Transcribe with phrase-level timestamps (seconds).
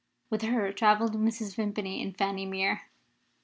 [0.31, 1.53] With her travelled Mrs.
[1.53, 2.85] Vimpany and Fanny Mere.